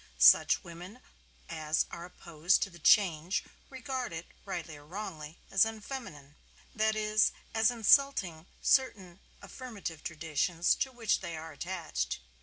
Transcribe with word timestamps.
Such 0.17 0.63
women 0.63 0.99
as 1.47 1.85
are 1.91 2.05
opposed 2.05 2.63
to 2.63 2.71
the 2.71 2.79
change 2.79 3.43
regard 3.69 4.11
it 4.11 4.25
(rightly 4.45 4.75
or 4.75 4.83
wrongly) 4.83 5.37
as 5.51 5.63
unfeminine. 5.63 6.35
That 6.73 6.95
is, 6.95 7.31
as 7.53 7.69
insulting 7.69 8.47
certain 8.63 9.19
affirmative 9.43 10.03
traditions 10.03 10.73
to 10.77 10.91
which 10.91 11.19
they 11.19 11.37
are 11.37 11.51
attached. 11.51 12.17